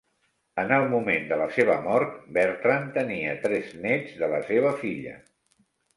En 0.61 0.71
el 0.77 0.85
moment 0.93 1.27
de 1.31 1.37
la 1.41 1.45
seva 1.57 1.75
mort, 1.89 2.15
Bertrand 2.39 2.89
tenia 2.97 3.39
tres 3.47 3.69
nets 3.85 4.17
de 4.23 4.31
la 4.33 4.41
seva 4.49 4.73
filla. 4.85 5.15